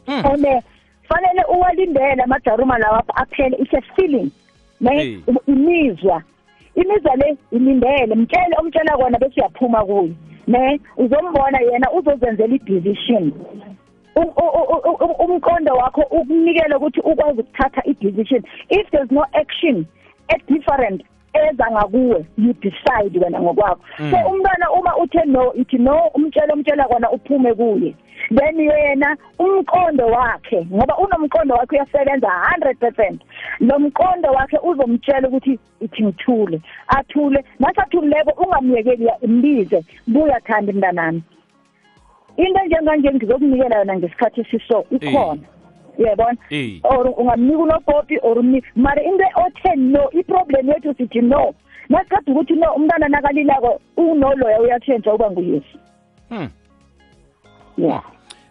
Mm. 0.08 0.24
and 0.26 0.46
eh, 0.46 0.62
fanele 1.10 1.44
uwalindele 1.58 2.24
amajaruma 2.24 2.78
lawa 2.78 3.04
aphele 3.16 3.58
it's 3.58 3.74
a 3.74 3.82
feeling 3.96 4.30
Hey. 4.30 4.45
Ne 4.82 5.20
imizwa. 5.48 6.22
Imizwa 6.76 7.16
le 7.16 7.38
ilindele 7.52 8.16
mtshele 8.16 8.56
omtshela 8.60 8.98
kona 8.98 9.20
bese 9.20 9.40
uyaphuma 9.42 9.86
kuye. 9.86 10.14
Ne 10.48 10.80
uzombona 10.98 11.60
yena 11.62 11.92
uzozenzela 11.92 12.56
i-decision. 12.56 13.32
U- 14.16 14.22
u- 14.22 14.54
u- 14.60 14.90
u- 14.90 15.06
u- 15.06 15.26
umqondo 15.26 15.74
wakho 15.74 16.02
ukunikela 16.02 16.78
ukuthi 16.78 17.00
ukwazi 17.00 17.40
ukuthatha 17.42 17.82
i-decision. 17.86 18.44
If 18.70 18.90
there's 18.92 19.12
no 19.12 19.26
action 19.34 19.86
different 20.48 21.04
eza 21.44 21.72
ngakuwe 21.72 22.26
you 22.38 22.54
decide 22.54 23.20
wena 23.20 23.42
ngokwakho. 23.42 23.80
So 23.98 24.18
umntwana 24.30 24.72
uma 24.72 24.98
uthe 24.98 25.26
no 25.26 25.54
ithi 25.54 25.78
no 25.78 26.08
umtshela 26.16 26.54
umtshela 26.54 26.88
kona 26.88 27.12
uphume 27.12 27.54
kuye 27.54 27.96
then 28.32 28.60
yena 28.60 29.18
umqondo 29.40 30.06
wakhe 30.08 30.68
ngoba 30.74 30.98
unomqondo 30.98 31.56
wakhe 31.56 31.76
uyasebenza 31.76 32.28
100% 32.60 33.18
lo 33.60 33.80
mqondo 33.80 34.30
wakhe 34.32 34.58
uzomtshela 34.64 35.28
ukuthi 35.28 35.60
ithi 35.82 36.04
ngithule 36.04 36.62
athule. 36.88 37.46
Nasathuleko 37.60 38.44
ungamyekeli 38.44 39.10
imbize 39.22 39.84
buya 40.08 40.40
thanda 40.40 40.74
mntanami. 40.74 41.24
Into 42.38 42.66
njenganje 42.66 43.14
ngizokunikela 43.14 43.78
yona 43.78 43.98
ngesikhathi 43.98 44.42
esiso 44.42 44.86
ikhona. 44.92 45.42
Uyabona 45.98 46.38
Eh. 46.50 46.80
or 46.84 47.08
ungamnika 47.20 47.58
unobhobhi 47.58 48.18
or 48.24 48.40
umnika 48.40 48.68
mara 48.76 49.04
into 49.04 49.24
othe 49.46 49.76
no 49.76 50.10
iproblem 50.12 50.68
yethu 50.70 50.94
sithi 50.98 51.22
no 51.22 51.54
nasikade 51.90 52.32
ukuthi 52.32 52.54
no 52.54 52.74
umntwana 52.74 53.08
nakalilako 53.08 53.82
unoloya 53.98 54.60
uyatshentsha 54.62 55.14
uba 55.14 55.32
nguyesi 55.32 55.78
Hmm. 56.30 56.48
yeah 57.78 58.04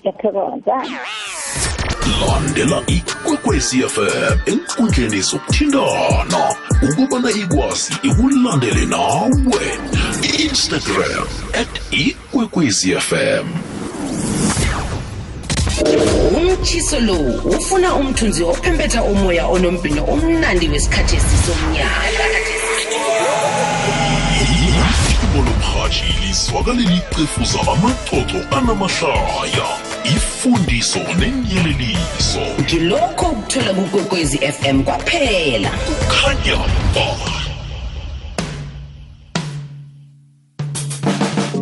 ngiyathokoza 0.00 0.76
landela 2.10 2.82
ikwekwezi 2.86 3.82
fm 3.82 4.38
enkundleni 4.46 5.20
zokuthintana 5.20 6.54
ukubana 6.82 7.30
ikwazi 7.30 7.92
ikulandele 8.02 8.86
nawe. 8.86 9.78
Instagram 10.38 11.26
at 11.52 11.68
ikwekwezi 11.90 12.94
fm 13.00 13.46
umtshiso 16.36 17.00
lo 17.00 17.14
ufuna 17.44 17.94
umthunzi 17.94 18.42
ophempetha 18.42 19.02
umoya 19.02 19.46
onombhino 19.46 20.04
omnandi 20.12 20.68
wesikhathi 20.68 21.16
esisomnyaka 21.16 22.24
ithubo 25.10 25.38
lomhatshi 25.50 26.04
lizwakaleli 26.26 27.00
cefuza 27.16 27.58
amaxoxo 27.72 28.38
anamahlaya. 28.56 29.91
Ifundiso 30.04 30.98
nenyeleliso 30.98 32.40
ngilokho 32.62 33.26
ukuthola 33.26 33.74
kukwekwezi 33.74 34.38
fm 34.38 34.82
kwaphela. 34.82 35.70
Khanya 36.08 36.56
ba. 36.94 37.06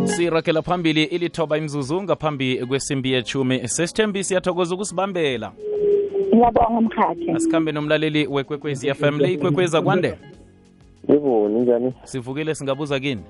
Sirakela 0.07 0.62
phambili 0.62 1.05
ilithoba 1.05 1.59
imzuzu 1.59 2.03
ngaphambi 2.03 2.66
kwesimbi 2.66 3.12
yechumi. 3.12 3.68
Sesithembi 3.68 4.24
siyathokoza 4.24 4.74
ukusibambela. 4.74 5.53
Ngiyabonga 6.35 6.81
mkhathi 6.81 7.31
asikhambe 7.31 7.72
nomlaleli 7.72 8.26
wekwekwezi 8.26 8.94
fm 8.94 9.18
le 9.18 9.33
ikwekwezi 9.33 9.81
kwande? 9.83 10.18
Yebo 11.09 11.48
njani 11.48 11.94
sivukile 12.05 12.55
singabuza 12.55 13.00
kini? 13.00 13.22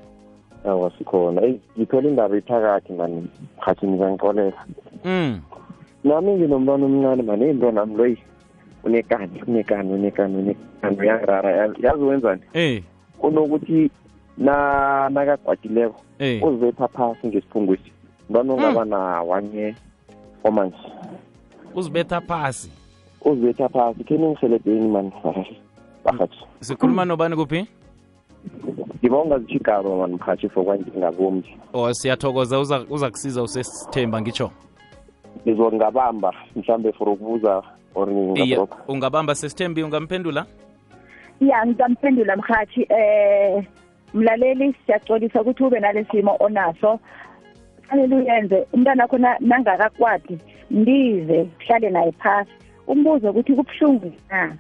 Awa 0.64 0.92
sikhona. 0.99 1.42
Eyi 1.42 1.61
ngithola 1.79 2.09
indaba 2.09 2.37
iphakathi 2.37 2.92
mani 2.92 3.29
mhathini 3.59 3.92
ngangixolela 3.92 4.64
mm. 5.04 5.40
nami 6.04 6.32
nginomntwana 6.32 6.86
omncane 6.86 7.22
mane 7.22 7.50
into 7.50 7.70
nami 7.72 7.96
loyi 7.96 8.18
unekani 8.84 9.42
unekani 9.46 9.92
unekani 9.92 10.36
unekani 10.36 10.96
uyangirara 10.98 11.50
yazi 11.82 12.02
wenzani 12.02 12.42
eh. 12.52 12.82
Unokuthi 13.22 13.90
na 14.38 15.08
nakagwadileko 15.08 16.00
eh. 16.18 16.44
Uzibetha 16.44 16.88
phasi 16.88 17.26
ngesiphungwesi 17.26 17.92
mntwana 18.30 18.52
ongaba 18.52 18.84
na 18.84 18.98
wanye 19.22 19.74
omanje 20.44 20.76
uzibetha 21.74 22.20
phasi 22.20 22.70
uzibetha 23.24 23.68
phasi 23.68 24.04
khe 24.04 24.18
ningihelebheni 24.18 24.88
mani 24.88 25.12
bahathi 26.04 26.38
sikhuluma 26.60 27.04
nobani 27.04 27.36
kuphi? 27.36 27.66
Ngiba 28.98 29.18
ungazitshigaba 29.18 29.96
mani 29.96 30.14
mhathi 30.14 30.48
for 30.48 30.64
kwangingabomji 30.64 31.56
o 31.72 31.94
siyathokoza. 31.94 32.60
Uza, 32.60 32.84
uza 32.90 33.10
kusiza 33.10 33.42
usesithemba 33.42 34.20
ngitsho 34.20 34.50
ngizongabamba 35.46 36.33
mhlambe 36.57 36.92
for 36.92 37.09
ukubuza 37.09 37.62
or 37.94 38.09
iye 38.11 38.20
ngingabroka 38.33 38.76
ungabamba 38.88 39.35
sesithembi 39.35 39.83
ungamphendula? 39.83 40.46
Ya 41.40 41.66
ngizamphendula 41.66 42.37
mkhathi 42.37 42.87
eh 42.88 43.64
mlaleli 44.14 44.74
siyaxolisa 44.87 45.40
ukuthi 45.40 45.64
ube 45.64 45.81
nalesimo 45.81 46.37
onaso. 46.40 47.00
Fanele 47.88 48.16
uyenze 48.16 48.66
umntwana 48.72 49.03
wakho 49.03 49.18
na- 49.18 49.37
nangakakwadi 49.40 50.38
ndize 50.70 51.48
uhlale 51.61 51.90
naye 51.90 52.12
phasi. 52.12 52.50
Umbuze 52.87 53.29
ukuthi 53.29 53.53
kubuhlungu 53.55 54.12
na 54.31 54.53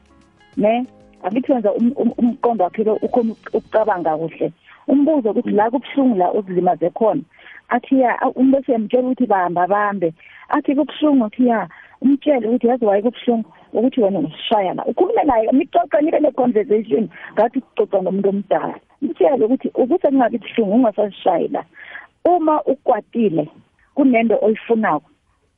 ne? 0.56 0.86
Akithi 1.22 1.52
wenza 1.52 1.72
um- 1.72 1.92
um- 1.96 2.14
umqondo 2.18 2.64
wakhe 2.64 2.84
lo 2.84 2.94
ukhona 2.94 3.32
ukucabanga 3.52 4.16
kuhle. 4.16 4.52
Umbuze 4.88 5.28
ukuthi 5.28 5.50
la 5.50 5.70
kubuhlungu 5.70 6.18
la 6.18 6.32
uzilimaze 6.32 6.90
khona. 6.90 7.20
Athi 7.68 8.00
ya 8.00 8.22
awu, 8.22 8.32
umuntu 8.32 8.58
esiyamtshela 8.58 9.02
ukuthi 9.02 9.26
bamba 9.26 9.66
bambe. 9.66 10.12
Athi 10.50 10.74
kubuhlungu 10.74 11.24
athi 11.24 11.46
ya 11.46 11.68
umtshele 12.02 12.48
ukuthi 12.48 12.66
yazi 12.66 12.84
waye 12.84 13.02
kubuhlungu 13.02 13.48
ukuthi 13.72 14.00
wena 14.00 14.18
usishaya 14.18 14.74
la 14.74 14.84
ukhulume 14.84 15.22
naye 15.24 15.48
nixoxe 15.52 16.00
nibe 16.02 16.20
ne-conversation 16.20 17.08
ngathi 17.34 17.58
ukuxoxa 17.58 18.02
nomuntu 18.02 18.28
omdala. 18.28 18.74
Mtshele 19.02 19.44
ukuthi 19.44 19.68
ukuze 19.74 20.08
kungabi 20.08 20.38
buhlungu 20.38 20.74
ungasasishayi 20.74 21.48
la. 21.48 21.64
Uma 22.24 22.62
ukwatile 22.62 23.48
kunento 23.94 24.38
oyifunako 24.42 25.10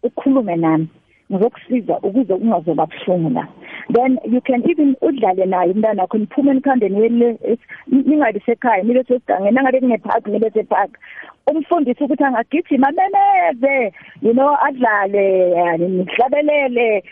ukhulume 0.03 0.57
nami 0.57 0.89
ngizokusiza 1.33 1.99
ukuze 1.99 2.35
kungazoba 2.35 2.87
buhlungu 2.87 3.31
la. 3.31 3.49
Then 3.93 4.19
you 4.25 4.41
can 4.41 4.63
even 4.71 4.97
udlale 5.03 5.47
naye 5.47 5.71
umntana 5.71 6.03
wakho 6.03 6.19
niphume 6.19 6.55
nikhambe 6.55 6.89
niyele 6.89 7.39
ningabi 7.87 8.41
sekhaya 8.47 8.83
nibe 8.83 9.05
sesigangeni 9.05 9.55
nangabe 9.55 9.81
kungephaki 9.81 10.31
nibe 10.31 10.51
sephaka 10.51 10.99
umfundisi 11.47 12.05
ukuthi 12.05 12.25
angagijima 12.25 12.89
amemeze 12.89 13.93
you 14.23 14.33
know 14.33 14.57
adlale 14.67 15.51
yani 15.51 15.89
nihlabelele. 15.89 17.05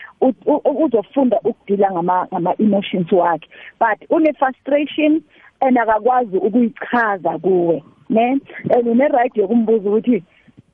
Uzofunda 0.85 1.39
ukudila 1.43 1.91
ngama 1.91 2.27
ngama 2.33 2.55
emotions 2.59 3.11
wakhe. 3.11 3.47
But 3.79 4.09
une 4.09 4.33
frustration 4.33 5.23
and 5.61 5.77
akakwazi 5.77 6.37
ukuyichaza 6.37 7.39
kuwe 7.39 7.83
ne? 8.09 8.39
And 8.69 8.87
une 8.87 9.07
right 9.07 9.35
yokumbuza 9.35 9.89
ukuthi 9.89 10.23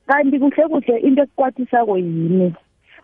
kanti 0.08 0.39
kuhle 0.39 0.67
kuhle 0.67 0.98
into 1.00 1.24
ekukwatisako 1.24 1.98
yini? 1.98 2.54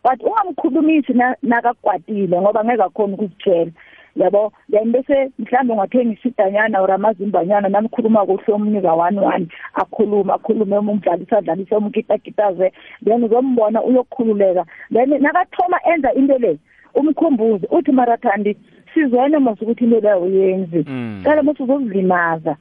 But 0.04 0.20
ungamkhulumisi 0.24 1.14
na- 1.14 1.36
nakakwatile 1.44 2.42
ngoba 2.42 2.64
ngeke 2.66 2.84
akhona 2.84 3.14
ukuzitshela 3.14 3.72
yabo 4.16 4.52
then 4.72 4.92
bese 4.92 5.32
mhlawumbe 5.40 5.74
ungathenga 5.74 6.14
isidanyana 6.14 6.82
or 6.82 6.92
amazimbanyana 6.92 7.70
namkhuluma 7.70 8.26
kuhle 8.26 8.54
omnika 8.54 8.94
one 8.94 9.20
one 9.20 9.48
akhuluma 9.74 10.34
akhulume 10.34 10.78
umdlalisa 10.78 11.38
adlalise 11.38 11.76
umkitakitaze 11.76 12.72
then 13.06 13.24
uzombona 13.24 13.84
uyokhululeka. 13.84 14.66
Then 14.92 15.10
nakathoma 15.10 15.80
enza 15.94 16.14
into 16.14 16.38
le 16.38 16.60
umkhumbuze 16.96 17.68
uthi 17.72 17.92
marathandi 17.92 18.58
sizwene 18.94 19.40
mos 19.40 19.62
ukuthi 19.62 19.84
into 19.84 20.00
leyo 20.00 20.22
uyenzi 20.22 20.84
kala 21.24 21.44
mos 21.44 21.60
uzozilimaza 21.60 22.56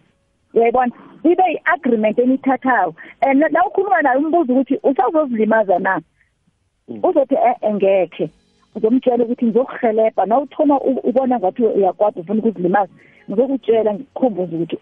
uyayibona? 0.55 0.93
Ibe 1.25 1.43
yi-agreement 1.53 2.19
enithathayo 2.19 2.95
and 3.21 3.41
la 3.53 3.61
ukhuluma 3.67 4.03
naye 4.03 4.17
umbuza 4.19 4.53
ukuthi 4.53 4.79
usazozilimaza 4.83 5.79
na? 5.79 6.01
Uzothi 6.89 7.35
e 7.63 7.73
ngekhe. 7.75 8.31
Uzomtshela 8.75 9.25
ukuthi 9.25 9.45
ngizokuhelebha 9.47 10.27
na 10.27 10.39
uthoma 10.39 10.81
ubona 10.81 11.39
ngathi 11.39 11.63
uyakwada 11.63 12.21
ufuna 12.21 12.41
ukuzilimaza 12.41 12.93
ngizokutshela 13.31 13.95
ngikukhumbuze 13.95 14.57
ukuthi 14.57 14.79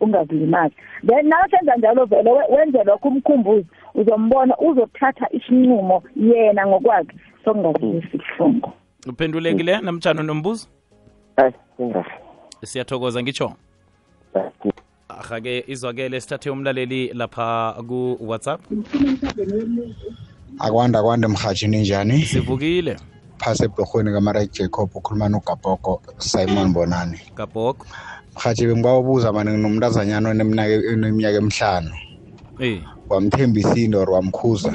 ungazilimazi. 0.00 0.74
Then 1.06 1.28
nakasenza 1.28 1.76
njalo 1.76 2.04
vele 2.04 2.30
wenze 2.30 2.84
lokho 2.84 3.08
umkhumbuzi 3.08 3.66
uzombona 3.94 4.58
uzothatha 4.58 5.26
isinqumo 5.32 6.02
yena 6.16 6.66
ngokwakhe 6.66 7.16
sokungazilisi 7.44 8.16
ibuhlungu 8.16 8.72
uphendulekile 9.08 9.80
namtshana 9.80 10.22
nombuzo 10.22 10.66
hayi 11.36 11.52
ingahle 11.78 12.12
siyathokoza 12.64 13.22
ngitsho 13.22 13.52
ahake 15.08 15.64
izwakele 15.66 16.20
sithathe 16.20 16.50
umlaleli 16.50 17.12
lapha 17.14 17.74
ku-whatsapp. 17.88 18.60
Akwanda 20.58 21.02
kwanda 21.02 21.28
mhatshini 21.28 21.80
njani 21.80 22.22
sivukile. 22.26 22.96
Phasi 23.38 23.64
ebhorhweni 23.64 24.12
kamarek 24.12 24.52
jacob 24.52 24.90
ukhuluma 24.94 25.28
nogabhoko 25.28 26.02
simon 26.18 26.72
bonani. 26.72 27.18
Gabhoko 27.36 27.86
mhatshi 28.36 28.66
bengibawabuza 28.66 29.32
mani 29.32 29.50
nginomntazanyana 29.50 30.28
oneminyaka 30.30 31.38
emihlanu. 31.38 31.90
Eh. 32.60 32.82
wamthembisa 33.08 33.76
into 33.76 34.00
or 34.00 34.10
wamkhuza? 34.10 34.72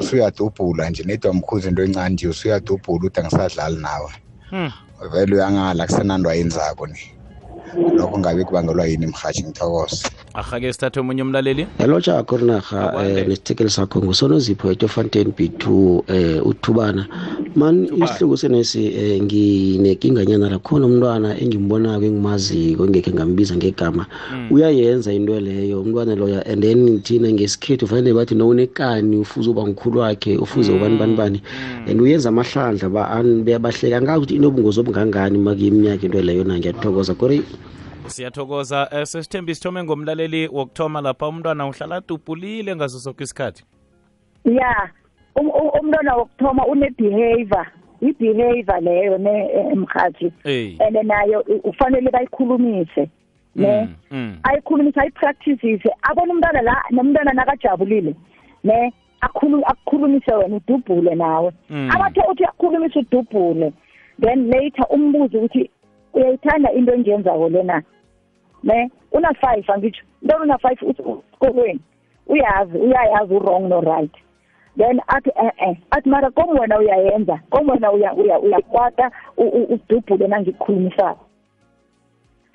Usuyadubhula 0.00 0.90
nje 0.90 1.02
nedi 1.04 1.26
wamkhuza 1.26 1.68
into 1.68 1.82
encane 1.84 2.14
nje 2.14 2.28
usuyadubhula 2.28 3.06
uthi 3.06 3.20
angisadlali 3.20 3.76
nawe. 3.76 4.10
Hmm. 4.50 4.72
vele 5.12 5.34
uyangala 5.34 5.86
kusenanto 5.86 6.30
ayenzako 6.30 6.86
ni. 6.86 6.98
Lokho 7.74 8.18
ngabe 8.18 8.44
kubangelwa 8.44 8.86
yini 8.86 9.06
mhatshi 9.06 9.44
ngithokoze 9.44 10.08
ahake 10.34 10.72
sithathe 10.72 11.00
omunye 11.00 11.22
umlaleli. 11.22 11.66
Hello 11.78 12.00
jakho 12.00 12.36
rinarha 12.36 12.92
um 12.96 13.28
nesithekeli 13.28 13.70
sakho 13.70 14.02
ngusonozipho 14.02 14.72
etofontein 14.72 15.32
b 15.36 15.48
two 15.48 16.04
um 16.08 16.40
uthubana. 16.44 17.06
Man 17.54 17.84
isihluku 17.84 18.36
senesi 18.36 18.88
um 18.88 19.24
nginekinganyana 19.24 20.50
lakhona 20.50 20.86
umntwana 20.86 21.40
engimbonako 21.40 22.04
engimaziko 22.04 22.84
engekhe 22.84 23.12
ngambiza 23.12 23.56
ngegama. 23.56 24.06
Uyayenza 24.50 25.12
into 25.12 25.40
leyo 25.40 25.82
umntwana 25.82 26.14
loya 26.14 26.46
and 26.46 26.62
then 26.62 27.00
thina 27.02 27.32
ngesikhethu 27.32 27.86
fanele 27.86 28.14
bathi 28.14 28.34
no 28.34 28.48
unekani 28.48 29.16
ufuze 29.16 29.50
uba 29.50 29.66
ngukhulu 29.66 30.00
wakhe 30.00 30.36
ufuze 30.36 30.72
ubani 30.72 30.96
bani 30.98 31.16
bani. 31.16 31.42
And 31.88 32.00
uyenza 32.00 32.28
amahlandla 32.28 32.88
bahleka 33.58 34.02
ngazi 34.02 34.18
ukuthi 34.18 34.34
inobungozi 34.34 34.80
obungangani 34.80 35.38
makuyiminyaka 35.38 36.06
into 36.06 36.22
leyo 36.22 36.44
na? 36.44 36.58
Ngiyathokoza 36.58 37.14
kore 37.14 37.42
siyathokoza 38.08 38.88
um 38.92 39.04
sesithembi 39.04 39.54
sithome 39.54 39.84
ngomlaleli 39.84 40.48
wokuthoma 40.48 41.00
lapha. 41.00 41.28
Umntwana 41.28 41.66
uhlala 41.66 42.00
dubhulile 42.08 42.76
ngaso 42.76 42.98
soke 42.98 43.24
isikhathi. 43.24 43.64
Ya 44.44 44.90
um- 45.36 45.50
um- 45.50 45.70
umntwana 45.80 46.14
wokuthoma 46.16 46.66
une-behavior 46.66 47.66
i-behavior 48.00 48.80
leyo 48.80 49.18
ne 49.18 49.48
mhathi 49.74 50.32
Hey. 50.44 50.76
and 50.80 50.96
nayo 51.08 51.40
u- 51.48 51.68
ufanele 51.68 52.10
bayikhulumise 52.10 53.08
ne? 53.56 53.88
Mm. 54.10 54.38
ayikhulumise 54.42 55.00
ayipracticise 55.00 55.90
abona 56.02 56.32
umntwana 56.32 56.62
la 56.62 56.82
nomntwana 56.90 57.32
nakajabulile 57.32 58.14
ne? 58.64 58.92
Akhulu 59.20 59.62
akukhulumise 59.66 60.34
wena 60.34 60.56
udubhule 60.56 61.14
nawe. 61.14 61.52
Mm. 61.70 61.90
abathe 61.90 62.20
uthi 62.30 62.44
akukhulumise 62.44 62.98
udubhule 62.98 63.72
then 64.20 64.50
later 64.50 64.86
umbuze 64.90 65.38
ukuthi 65.38 65.70
uyayithanda 66.14 66.72
into 66.72 66.92
engiyenzako 66.94 67.48
lena? 67.48 67.82
Ne 68.66 68.90
una 69.12 69.30
five 69.40 69.64
angitsho 69.72 70.02
into 70.22 70.36
una 70.42 70.58
five 70.58 70.78
esikolweni 70.90 71.80
uyazi 72.26 72.78
uyayazi 72.78 73.34
u-wrong 73.34 73.68
no-right 73.68 74.12
then 74.78 75.00
athi 75.06 75.30
eh-eh 75.44 75.76
athi 75.90 76.08
mara 76.08 76.30
kom 76.30 76.58
wena 76.58 76.78
uyayenza 76.78 77.40
kom 77.50 77.68
wena 77.70 77.92
uya- 77.92 78.14
uya- 78.14 78.38
uyakwata 78.40 79.10
u- 79.36 79.48
u- 79.58 79.68
udubhule 79.74 80.26
nangikhulumisako 80.28 81.24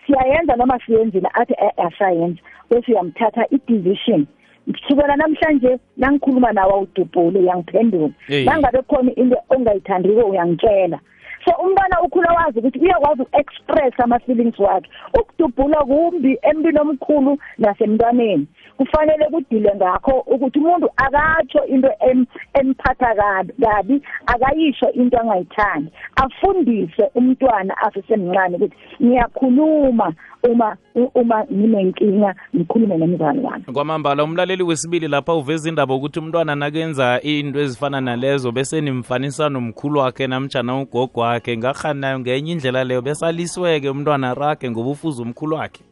siyayenza 0.08 0.56
noma 0.56 0.80
siyenzile 0.86 1.30
athi 1.34 1.54
eh 1.54 1.72
asayenza 1.86 2.42
bese 2.70 2.92
uyamthatha 2.92 3.46
i-decision 3.50 4.26
kusukela 4.72 5.16
namhlanje 5.16 5.78
nangikhuluma 5.98 6.52
nawe 6.52 6.74
awudubhule 6.74 7.40
uyangiphendula 7.40 8.10
Hey. 8.28 8.46
nangabe 8.46 8.82
khona 8.82 9.12
into 9.16 9.38
ongayithandiko 9.50 10.22
uyangitshela 10.30 11.00
so 11.46 11.52
umntwana 11.64 12.02
ukhula 12.02 12.34
wazi 12.34 12.60
ukuthi 12.60 12.80
uyakwazi 12.80 13.22
uku-express 13.22 13.94
ama-feelings 14.00 14.60
wakhe. 14.60 14.90
Ukudubhula 15.20 15.78
kumbi 15.78 16.38
emntwini 16.42 16.80
omkhulu 16.80 17.38
nasemntwaneni. 17.58 18.48
Kufanele 18.82 19.26
kudile 19.26 19.72
ngakho 19.76 20.12
ukuthi 20.12 20.60
umuntu 20.60 20.90
akatsho 20.98 21.66
into 21.66 21.90
em- 22.10 22.26
emphatha 22.54 23.16
kabi 23.16 23.54
kabi 23.62 24.02
akayisho 24.26 24.92
into 24.94 25.20
angayithandi. 25.20 25.92
Afundise 26.16 27.04
umntwana 27.16 27.78
asesemncane 27.78 28.56
ukuthi 28.56 28.76
ngiyakhuluma 29.04 30.14
uma 30.44 30.78
uma 31.16 31.46
nginenkinga 31.46 32.36
ngikhulume 32.56 32.98
nomzali 32.98 33.40
wami. 33.40 33.64
Kwamambala 33.74 34.24
umlaleli 34.24 34.64
wesibili 34.64 35.08
lapha 35.08 35.34
uveza 35.34 35.70
indaba 35.70 35.96
ukuthi 35.96 36.20
umntwana 36.20 36.56
nakenza 36.56 37.22
into 37.22 37.60
ezifana 37.60 38.02
nalezo 38.02 38.52
bese 38.52 38.82
nimfanisa 38.82 39.50
nomkhulu 39.50 40.00
wakhe 40.00 40.28
namtshana 40.28 40.82
ugogo 40.82 41.22
wakhe. 41.22 41.58
Ngakhani 41.58 42.20
ngenye 42.20 42.52
indlela 42.52 42.84
leyo 42.84 43.02
besalisiweke 43.02 43.90
umntwana 43.90 44.34
rage 44.34 44.70
ngoba 44.72 44.90
ufuza 44.90 45.24
umkhulu 45.24 45.56
wakhe. 45.56 45.84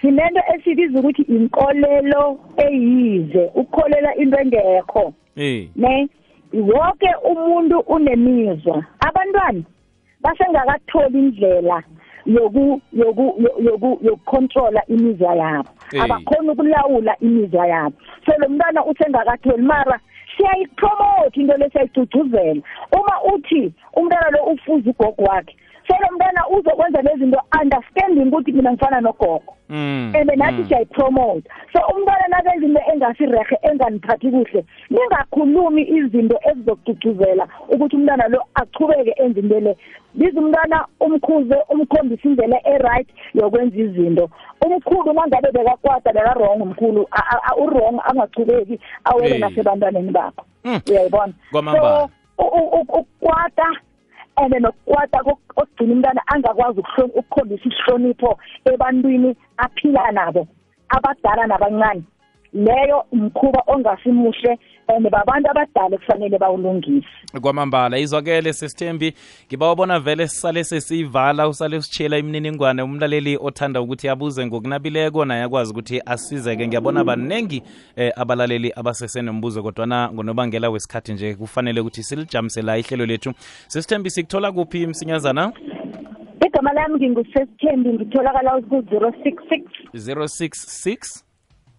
Sinento 0.00 0.40
esibiza 0.54 0.98
ukuthi 0.98 1.22
inkolelo 1.22 2.38
eyize 2.56 3.50
ukukholela 3.54 4.16
into 4.16 4.40
engekho. 4.40 5.14
Eh. 5.36 5.68
Ne 5.76 6.08
wonke 6.52 7.08
umuntu 7.30 7.78
unemizwa. 7.78 8.84
Abantwana 9.00 9.62
basengakatholi 10.20 11.18
indlela 11.18 11.82
yoku 12.26 12.80
yoku 12.92 13.42
yoku 13.62 13.98
yokucontrola 14.02 14.82
imizwa 14.86 15.34
yabo. 15.36 15.68
Hey. 15.90 16.00
abakhona 16.00 16.52
ukulawula 16.52 17.16
imizwa 17.20 17.66
yabo. 17.66 17.96
So 18.26 18.32
lo 18.38 18.48
mntwana 18.48 18.84
usengakatholi 18.84 19.62
mara 19.62 20.00
siyayipromote 20.36 21.40
into 21.40 21.56
lesiyayigcugcuzela 21.56 22.62
uma 22.92 23.34
uthi 23.34 23.72
umntwana 23.96 24.30
lo 24.30 24.44
ufuza 24.44 24.90
ugogo 24.90 25.22
wakhe 25.22 25.56
so 25.90 25.96
lo 26.02 26.08
mntwana 26.12 26.48
uzokwenza 26.48 27.02
lezi 27.02 27.18
zinto 27.18 27.40
understanding 27.62 28.28
ukuthi 28.28 28.52
mina 28.52 28.72
ngifana 28.72 29.00
nogogo 29.00 29.54
Mm. 29.72 30.12
and 30.16 30.30
nathi 30.36 30.62
mm. 30.62 30.68
siyayipromote 30.68 31.48
so 31.72 31.78
umntwana 31.94 32.24
nakenza 32.28 32.66
into 32.66 32.80
engasirerhe 32.92 33.58
enganiphathi 33.62 34.30
kuhle 34.30 34.64
ningakhulumi 34.90 35.82
izinto 35.82 36.38
ezizokugcugcuzela 36.50 37.48
ukuthi 37.68 37.96
umntwana 37.96 38.28
lo 38.28 38.42
achubeke 38.54 39.14
enze 39.22 39.40
into 39.40 39.60
le 39.60 39.76
biza 40.14 40.40
umntwana 40.40 40.86
umkhuze 41.00 41.54
umkhombisa 41.68 42.28
indlela 42.28 42.58
e-right 42.68 43.08
yokwenza 43.34 43.76
izinto 43.76 44.30
umkhulu 44.66 45.12
nangabe 45.12 45.48
bekakwata 45.52 46.12
beka-wrong 46.12 46.62
umkhulu 46.62 47.06
a- 47.10 47.26
a- 47.34 47.42
a- 47.52 47.56
u-wrong 47.56 48.00
angachubeki 48.04 48.80
awele 49.04 49.34
Eh. 49.34 49.40
nasebantwaneni 49.40 50.10
bakho 50.10 50.44
Mm. 50.64 50.80
uyayibona 50.90 51.32
Kwamambala. 51.52 52.08
so 52.38 52.44
u- 52.44 52.80
u- 54.40 54.46
u- 54.46 54.46
ukukwata 54.46 54.56
and 54.56 54.62
nokukwata 54.62 55.18
kok- 55.18 55.52
okugcina 55.56 55.92
umntwana 55.92 56.22
angakwazi 56.26 56.80
ukuhlon- 56.80 57.12
ukukhombisa 57.14 57.64
isihlonipho 57.64 58.38
ebantwini 58.64 59.36
aphila 59.56 60.12
nabo 60.12 60.48
abadala 60.88 61.46
nabancane. 61.46 62.02
Leyo 62.52 63.04
mkhuba 63.12 63.62
ongasimuhle 63.66 64.58
and 64.88 65.10
babantu 65.10 65.50
abadala 65.50 65.96
ekufanele 65.96 66.38
bawulungise. 66.38 67.06
Kwamambala 67.40 67.98
izwakele 67.98 68.52
sesithembi 68.52 69.14
ngibawabona 69.46 70.00
vele 70.00 70.28
sisale 70.28 70.64
sesiyivala 70.64 71.48
usale 71.48 71.82
sitshela 71.82 72.18
imininingwane. 72.18 72.82
Umlaleli 72.82 73.38
othanda 73.40 73.80
ukuthi 73.80 74.08
abuze 74.08 74.46
ngokunabileko 74.46 75.24
naye 75.24 75.42
akwazi 75.42 75.72
ukuthi 75.72 76.02
asizeke. 76.06 76.66
Ngiyabona 76.66 77.04
baningi 77.04 77.62
eh, 77.96 78.12
abalaleli 78.16 78.72
abasesenombuzo 78.76 79.62
kodwana 79.62 80.12
ngonobangela 80.12 80.70
wesikhathi 80.70 81.12
nje 81.12 81.34
kufanele 81.34 81.80
ukuthi 81.80 82.02
silijamise 82.02 82.62
la 82.62 82.78
ihlelo 82.78 83.06
lethu. 83.06 83.32
Sesithembi 83.66 84.10
sikuthola 84.10 84.52
kuphi 84.52 84.86
msinyazana? 84.86 85.52
Igama 86.46 86.72
lami 86.72 86.94
ngingusesithembi 86.96 87.92
ngitholakala 87.92 88.60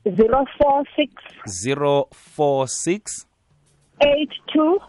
zero 0.05 0.45
four 0.57 0.83
six 0.95 1.13
zero 1.47 2.07
four 2.11 2.67
six 2.67 3.27
eight 4.01 4.31
two 4.53 4.79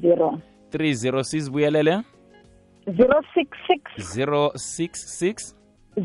zero. 0.00 0.38
six 3.34 3.50
six 3.68 4.12
zero. 4.12 4.50
Six 4.56 5.18
six 5.18 5.54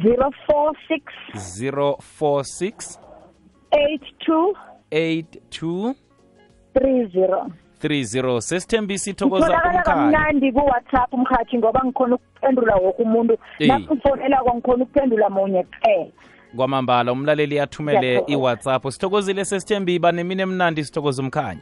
zero 0.03 0.29
four 0.47 0.71
six 0.87 1.13
zero 1.37 1.95
four 2.01 2.43
six 2.43 2.97
eight 3.73 4.01
two 4.25 4.53
eight 4.91 5.41
two 5.49 5.95
three 6.77 7.07
zero. 7.07 7.51
30 7.81 8.03
sesithembi 8.41 9.83
kamnandi 9.83 10.51
kuwhatsapp 10.51 11.13
mkhathi 11.13 11.57
ngoba 11.57 11.81
ngikhona 11.85 12.15
ukuphendula 12.15 12.75
woke 12.75 13.03
umuntu. 13.03 13.37
Nakumfonelako 13.59 14.53
ngikhona 14.55 14.83
ukuphendula 14.83 15.29
munye 15.29 15.63
kuphela 15.63 16.11
kwamambala 16.55 17.11
umlaleli 17.11 17.59
athumele 17.59 18.23
iwhatsapp. 18.27 18.89
Sithokozile 18.89 19.45
sesithembi 19.45 19.99
ba 19.99 20.11
nemini 20.11 20.41
emnandi 20.41 20.85
sithokoza 20.85 21.21
umkhanya. 21.23 21.61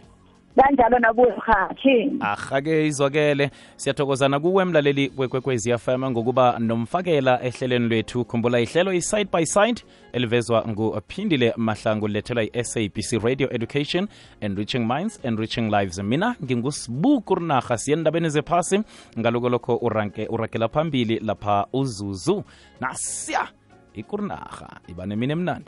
Kanjalo 0.57 0.99
nakuwe 0.99 1.33
mkhathi 1.37 2.11
ahake 2.19 2.87
izwakele. 2.87 3.51
Siyathokozana 3.75 4.39
kuwe 4.39 4.65
mlaleli 4.65 5.09
kwekwezi 5.09 5.77
fm 5.77 6.09
ngokuba 6.09 6.59
nomfakela 6.59 7.43
ehlelweni 7.43 7.87
lwethu. 7.87 8.25
Khumbula 8.25 8.59
ihlelo 8.59 8.93
i-side 8.93 9.29
by 9.33 9.45
side 9.45 9.81
elivezwa 10.13 10.65
nguphindile 10.67 11.53
mahlangu 11.57 12.07
lethelwa 12.07 12.43
i-sabc 12.43 13.23
radio 13.23 13.53
education 13.53 14.07
enriching 14.41 14.79
minds 14.87 15.19
enriching 15.23 15.69
lives. 15.69 15.99
Mina 15.99 16.35
ngingusibuku 16.43 17.35
rinarha 17.35 17.77
siye 17.77 17.97
endabeni 17.97 18.29
zephasi. 18.29 18.81
Ngaloko 19.19 19.49
lokho 19.49 19.75
uranke 19.75 20.27
urakela 20.27 20.67
phambili 20.67 21.19
lapha 21.19 21.67
uzuzu. 21.73 22.43
Nasiya 22.81 23.47
ikurinaha 23.97 24.85
iba 24.87 25.05
nemini 25.05 25.33
emnandi 25.33 25.65